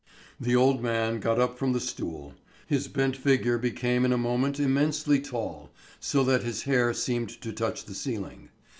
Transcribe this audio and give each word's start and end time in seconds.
The 0.39 0.55
old 0.55 0.81
man 0.81 1.19
got 1.19 1.39
up 1.39 1.59
from 1.59 1.73
the 1.73 1.79
stool. 1.79 2.33
His 2.65 2.87
bent 2.87 3.15
figure 3.15 3.59
became 3.59 4.03
in 4.03 4.11
a 4.11 4.17
moment 4.17 4.59
immensely 4.59 5.19
tall, 5.21 5.69
so 5.99 6.23
that 6.23 6.41
his 6.41 6.63
hair 6.63 6.91
seemed 6.91 7.29
to 7.39 7.53
touch 7.53 7.85
the 7.85 7.93
ceiling. 7.93 8.49